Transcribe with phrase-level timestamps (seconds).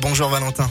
[0.00, 0.70] Bonjour Valentin.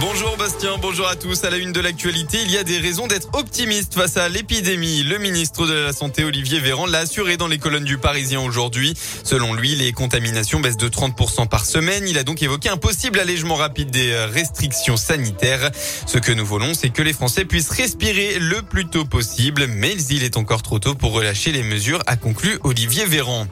[0.00, 1.44] Bonjour Bastien, bonjour à tous.
[1.44, 5.02] À la une de l'actualité, il y a des raisons d'être optimiste face à l'épidémie.
[5.02, 8.94] Le ministre de la Santé, Olivier Véran, l'a assuré dans les colonnes du Parisien aujourd'hui.
[9.24, 12.08] Selon lui, les contaminations baissent de 30% par semaine.
[12.08, 15.70] Il a donc évoqué un possible allègement rapide des restrictions sanitaires.
[16.06, 19.66] Ce que nous voulons, c'est que les Français puissent respirer le plus tôt possible.
[19.66, 23.46] Mais il est encore trop tôt pour relâcher les mesures, a conclu Olivier Véran.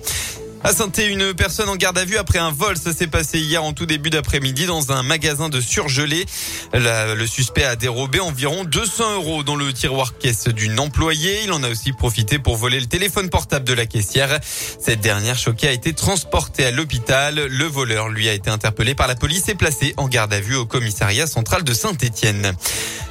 [0.63, 2.77] À saint une personne en garde à vue après un vol.
[2.77, 6.27] Ça s'est passé hier en tout début d'après-midi dans un magasin de surgelés.
[6.75, 11.45] le suspect a dérobé environ 200 euros dans le tiroir caisse d'une employée.
[11.45, 14.39] Il en a aussi profité pour voler le téléphone portable de la caissière.
[14.43, 17.37] Cette dernière choquée a été transportée à l'hôpital.
[17.37, 20.57] Le voleur lui a été interpellé par la police et placé en garde à vue
[20.57, 22.55] au commissariat central de Saint-Étienne.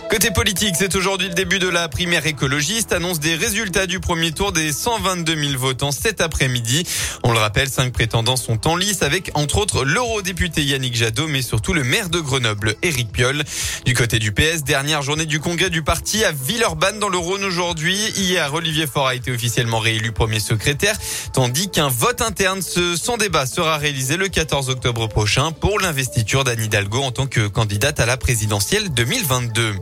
[0.09, 2.93] Côté politique, c'est aujourd'hui le début de la primaire écologiste.
[2.93, 6.83] Annonce des résultats du premier tour des 122 000 votants cet après-midi.
[7.23, 11.43] On le rappelle, cinq prétendants sont en lice avec, entre autres, l'eurodéputé Yannick Jadot, mais
[11.43, 13.43] surtout le maire de Grenoble, Éric Piolle.
[13.85, 17.43] Du côté du PS, dernière journée du congrès du parti à Villeurbanne dans le Rhône
[17.43, 17.95] aujourd'hui.
[18.17, 20.95] Hier, Olivier Faure a été officiellement réélu premier secrétaire,
[21.33, 26.63] tandis qu'un vote interne sans débat sera réalisé le 14 octobre prochain pour l'investiture d'Anne
[26.63, 29.75] Hidalgo en tant que candidate à la présidentielle 2022.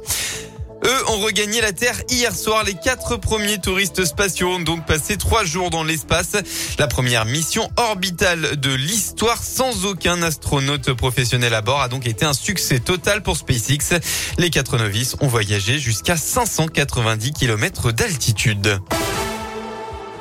[0.85, 2.63] Eux ont regagné la Terre hier soir.
[2.63, 6.37] Les quatre premiers touristes spatiaux ont donc passé trois jours dans l'espace.
[6.77, 12.25] La première mission orbitale de l'histoire sans aucun astronaute professionnel à bord a donc été
[12.25, 13.99] un succès total pour SpaceX.
[14.38, 18.79] Les quatre novices ont voyagé jusqu'à 590 km d'altitude.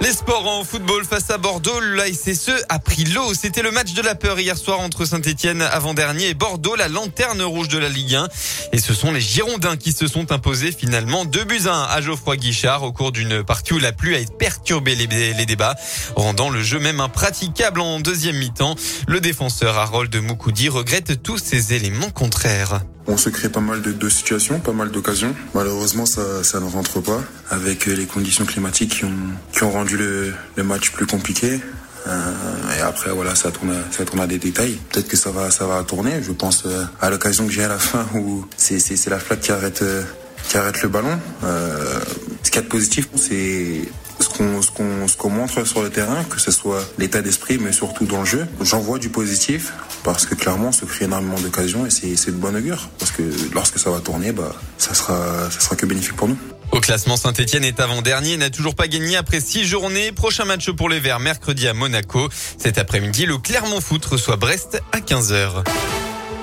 [0.02, 3.32] Les sports en football face à Bordeaux, la SSE a pris l'eau.
[3.34, 7.42] C'était le match de la peur hier soir entre Saint-Etienne avant-dernier et Bordeaux, la lanterne
[7.42, 8.28] rouge de la Ligue 1.
[8.72, 12.36] Et ce sont les Girondins qui se sont imposés finalement 2 buts 1 à Geoffroy
[12.36, 15.76] Guichard au cours d'une partie où la pluie a perturbé les, les débats,
[16.14, 18.76] rendant le jeu même impraticable en deuxième mi-temps.
[19.08, 22.80] Le défenseur Harold Moukoudi regrette tous ces éléments contraires.
[23.08, 25.34] On se crée pas mal de, situations, pas mal d'occasions.
[25.54, 29.12] Malheureusement, ça, ça, ne rentre pas avec les conditions climatiques qui ont,
[29.52, 31.60] qui ont rendu le, le match plus compliqué.
[32.06, 32.32] Euh,
[32.76, 34.78] et après, voilà, ça tourne, ça tourne à des détails.
[34.90, 36.22] Peut-être que ça va, ça va tourner.
[36.22, 39.18] Je pense euh, à l'occasion que j'ai à la fin où c'est, c'est, c'est la
[39.18, 40.02] flaque qui arrête, euh,
[40.48, 41.18] qui arrête le ballon.
[41.44, 42.00] Euh,
[42.42, 44.05] ce qui est positif, c'est ce
[44.36, 48.26] ce qu'on montre sur le terrain, que ce soit l'état d'esprit, mais surtout dans le
[48.26, 48.46] jeu.
[48.60, 49.72] J'en vois du positif
[50.04, 53.22] parce que clairement, on se crée énormément d'occasions et c'est de bonne augure parce que
[53.54, 56.38] lorsque ça va tourner, bah ça sera sera que bénéfique pour nous.
[56.72, 60.12] Au classement, Saint-Etienne est avant-dernier, n'a toujours pas gagné après six journées.
[60.12, 62.28] Prochain match pour les Verts mercredi à Monaco.
[62.58, 65.64] Cet après-midi, le Clermont Foot reçoit Brest à 15h.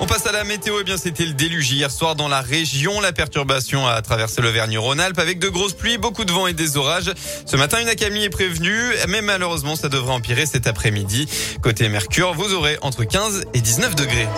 [0.04, 0.74] On passe à la météo.
[0.82, 3.00] Eh bien, c'était le déluge hier soir dans la région.
[3.00, 7.10] La perturbation a traversé l'Auvergne-Rhône-Alpes avec de grosses pluies, beaucoup de vent et des orages.
[7.46, 11.26] Ce matin, une accalmie est prévenue, mais malheureusement, ça devrait empirer cet après-midi.
[11.62, 14.28] Côté Mercure, vous aurez entre 15 et 19 degrés.